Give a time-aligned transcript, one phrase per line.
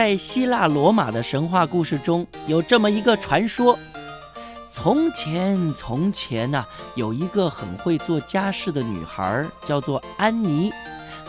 [0.00, 3.78] 在希腊罗马的神话故事中，有这么一个传说：
[4.70, 6.64] 从前，从前呢，
[6.94, 10.72] 有一个很会做家事的女孩，叫做安妮。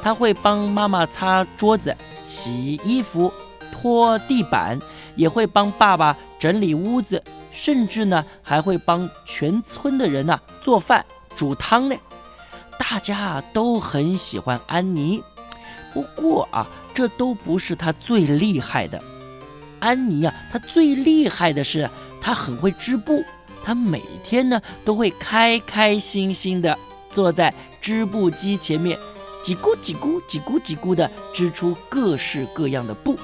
[0.01, 1.93] 她会帮妈妈擦桌子、
[2.25, 3.29] 洗衣服、
[3.73, 4.79] 拖地板，
[5.17, 11.95] 也会帮爸爸整理屋子，甚至呢，还会帮全村的人呢做饭、煮汤呢。
[12.79, 15.21] 大家都很喜欢安妮。
[15.93, 19.01] 不过啊，这都不是她最厉害的。
[19.79, 21.89] 安妮啊，她最厉害的是
[22.21, 23.23] 她很会织布。
[23.63, 26.77] 她每天呢都会开开心心的
[27.11, 28.97] 坐在织布机前面，
[29.43, 33.17] 叽咕叽咕叽咕叽咕的织出各式各样的布。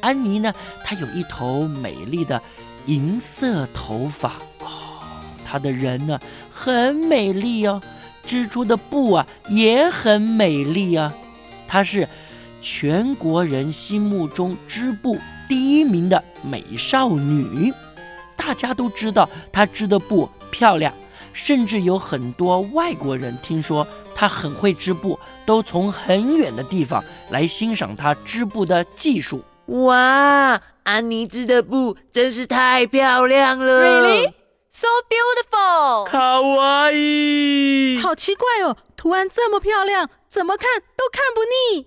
[0.00, 0.52] 安妮呢，
[0.84, 2.40] 她有一头美丽的
[2.86, 4.68] 银色头发哦，
[5.44, 6.18] 她的人呢
[6.52, 7.80] 很美丽哦，
[8.24, 11.14] 织出的布啊也很美丽啊。
[11.66, 12.08] 她是
[12.64, 17.70] 全国人心目中织布第一名的美少女，
[18.38, 20.90] 大家都知道她织的布漂亮，
[21.34, 29.42] 甚至有很多外国人听说她很会织布，都从很远的地方来欣赏她织布的技术。
[29.66, 34.32] 哇，安妮织的布真是太漂亮了！Really,
[34.70, 36.04] so beautiful！
[36.06, 40.08] 卡哇伊，好奇怪哦，图案这么漂亮。
[40.30, 41.86] 怎么看都看不腻。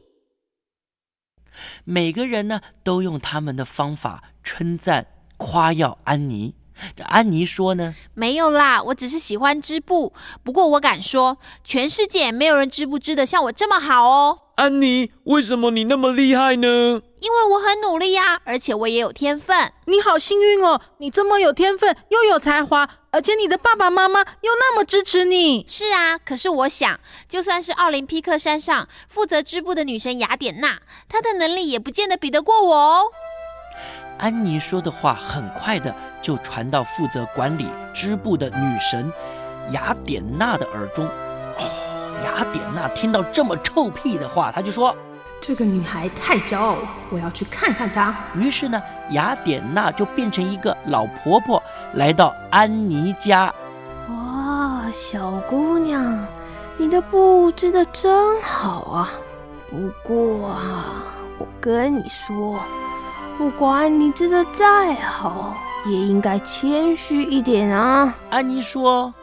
[1.83, 6.55] 每个人呢都用他们的方法称赞、夸耀安妮。
[6.95, 10.13] 这安妮说呢：“没有啦，我只是喜欢织布。
[10.44, 17.02] 不过我敢说，全世界没有人织布织的像我这么好哦。”安妮，为什么你那么厉害呢？
[17.20, 19.73] 因为我很努力呀，而且我也有天分。
[19.86, 25.66] 你好幸运哦，你这么有天分，又有才华，而且你的爸爸妈妈又那么支持你。
[25.68, 33.12] 是啊，可是我想，就算是奥林匹克山上负责织布的女神雅典娜，她的能力也不见得比得过我哦。
[34.20, 39.12] 安妮说的话很快的就传到负责管理织布的女神
[39.72, 41.08] 雅典娜的耳中。
[41.08, 41.64] 哦，
[42.24, 44.96] 雅典娜听到这么臭屁的话，她就说。
[45.40, 48.14] 这个女孩太骄傲了，我要去看看她。
[48.36, 48.81] 于是呢，
[49.12, 51.62] 雅典娜就变成一个老婆婆，
[51.94, 53.53] 来到安妮家。
[54.09, 56.26] 哇，小姑娘，
[56.76, 59.12] 你的布织的真好啊！
[59.70, 61.06] 不过啊，
[61.38, 62.59] 我跟你说，
[63.38, 65.56] 不管你织的再好，
[65.86, 68.14] 也应该谦虚一点啊。
[68.30, 69.14] 安妮说。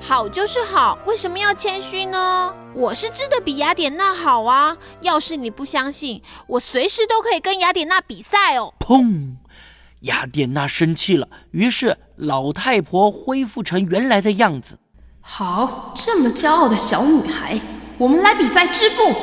[0.00, 2.54] 好就是好，为什么要谦虚呢？
[2.74, 4.76] 我是织的比雅典娜好啊！
[5.02, 8.74] 要是你不相信，我随时都可以跟雅典娜比赛哦。
[8.80, 9.36] 砰！
[10.00, 14.78] 雅典娜生气了，于是老太婆恢复成原来的样子。
[15.20, 17.60] 好，这么骄傲的小女孩，
[17.98, 19.14] 我们来比赛织布。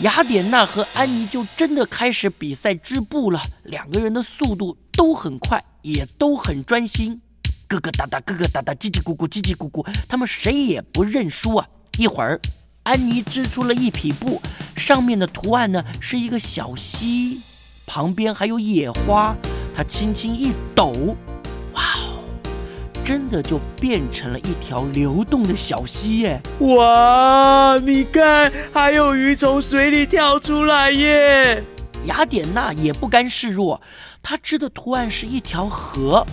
[0.00, 3.40] 雅典娜和安妮就真的开始比赛织布了。
[3.62, 7.22] 两个人的速度都很快，也都很专心。
[7.70, 11.68] 咯咯哒哒，咯咯哒哒，叽叽咕咕，叽叽咕咕，他们谁也不认输啊！
[11.98, 12.40] 一会儿，
[12.82, 14.42] 安妮织出了一匹布，
[14.74, 17.40] 上面的图案呢是一个小溪，
[17.86, 19.36] 旁边还有野花。
[19.72, 21.16] 她轻轻一抖，
[21.74, 22.24] 哇哦，
[23.04, 26.42] 真的就变成了一条流动的小溪耶！
[26.58, 31.62] 哇，你看，还有鱼从水里跳出来耶！
[32.06, 33.80] 雅典娜也不甘示弱，
[34.24, 36.26] 她织的图案是一条河。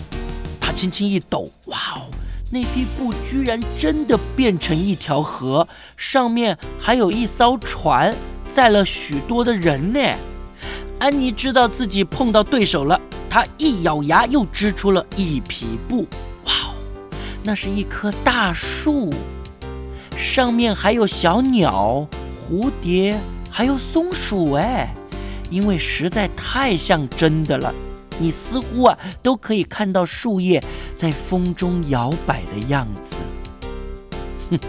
[0.78, 2.06] 轻轻一抖，哇哦，
[2.52, 5.66] 那匹布居然真的变成一条河，
[5.96, 8.14] 上面还有一艘船，
[8.54, 9.98] 载了许多的人呢。
[11.00, 16.06] 安妮知道自己碰到对手了，她一咬牙，又织出了一匹布。
[16.44, 16.74] 哇哦，
[17.42, 19.12] 那是一棵大树，
[20.16, 22.06] 上面还有小鸟、
[22.48, 23.18] 蝴蝶，
[23.50, 24.52] 还有松鼠。
[24.52, 24.94] 哎，
[25.50, 27.74] 因为实在太像真的了。
[28.18, 30.62] 你似乎啊都可以看到树叶
[30.96, 33.16] 在风中摇摆的样子。
[34.50, 34.68] 哼哼，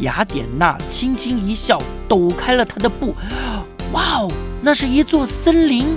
[0.00, 3.14] 雅典娜轻轻一笑，抖开了她的布。
[3.92, 4.32] 哇哦，
[4.62, 5.96] 那是一座森林。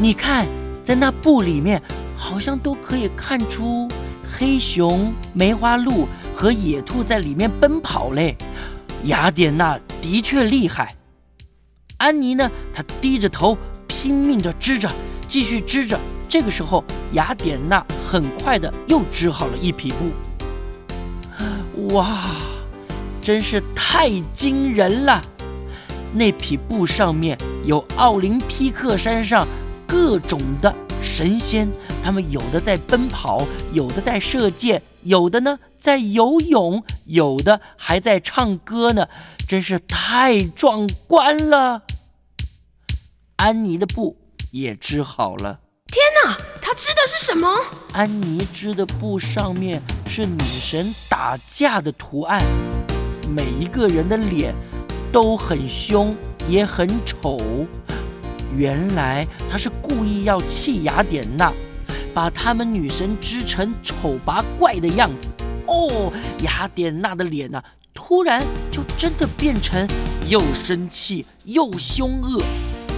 [0.00, 0.46] 你看，
[0.84, 1.80] 在那布里面，
[2.16, 3.88] 好像都可以看出
[4.36, 8.36] 黑熊、梅花鹿和野兔在里面奔跑嘞。
[9.04, 10.96] 雅典娜的确厉害。
[11.98, 13.56] 安妮呢，她低着头，
[13.86, 14.90] 拼命地织着。
[15.28, 21.94] 继续织着，这个时候，雅典娜很快的又织好了一匹布。
[21.94, 22.30] 哇，
[23.20, 25.22] 真是太惊人了！
[26.14, 29.46] 那匹布上面有奥林匹克山上
[29.86, 31.68] 各种的神仙，
[32.02, 39.08] 他们有的在奔跑，有的在射箭，有的呢在游泳，有的还在唱歌呢，
[39.46, 41.82] 真是太壮观了。
[43.36, 44.16] 安妮的布
[44.56, 45.60] 也织好了。
[45.88, 47.46] 天哪，他织的是什么？
[47.92, 52.42] 安妮织的布上面是女神打架的图案，
[53.28, 54.54] 每一个人的脸
[55.12, 56.16] 都很凶，
[56.48, 57.38] 也很丑。
[58.56, 61.52] 原来他是故意要气雅典娜，
[62.14, 65.28] 把他们女神织成丑八怪的样子。
[65.66, 66.10] 哦，
[66.42, 67.62] 雅典娜的脸呢、
[67.92, 69.86] 突然就真的变成
[70.28, 72.42] 又生气又凶恶。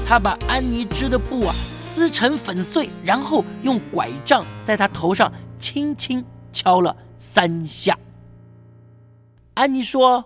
[0.09, 7.99] 她把安妮织的布啊撕成粉碎，然后用拐杖在她头上轻轻敲了三下。
[9.53, 10.23] 安妮说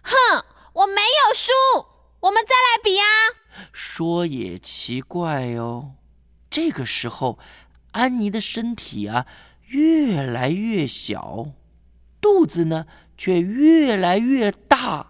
[0.00, 0.16] 哼，
[0.72, 1.52] 我没有输，
[2.20, 3.04] 我们再来比啊
[3.70, 5.96] ！：“说也奇怪哦，
[6.48, 7.38] 这个时候，
[7.90, 9.26] 安妮的身体啊
[9.66, 11.48] 越来越小，
[12.22, 12.86] 肚子呢
[13.18, 15.08] 却越来越大。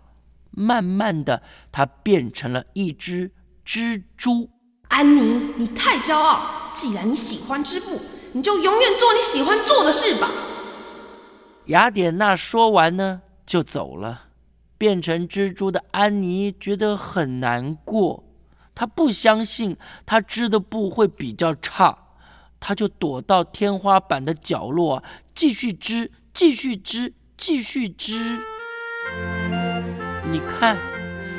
[0.50, 3.30] 慢慢的，她变成了一只
[3.72, 4.50] 蜘蛛。
[4.88, 6.72] 安妮，你太骄傲！
[6.74, 8.00] 既然你喜欢织布，
[8.32, 10.28] 你就永远做你喜欢做的事吧。
[11.66, 14.24] 雅典娜说完呢，就走了。
[14.76, 18.24] 变成蜘蛛的安妮觉得很难过，
[18.74, 21.96] 她不相信她织的布会比较差，
[22.58, 28.40] 她就躲到天花板的角落啊，继续织，继续织，继续织。
[30.28, 30.76] 你看，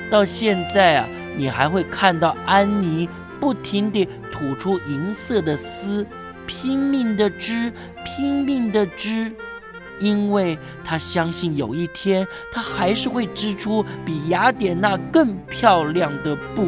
[0.10, 3.07] 到现在啊，你还会看到安妮
[3.39, 6.06] 不停地吐出银色的丝，
[6.45, 7.72] 拼命地织，
[8.06, 9.31] 拼命地织。
[10.00, 16.68] 因为她相信有一天，她还是会织出比雅典娜更漂亮的布。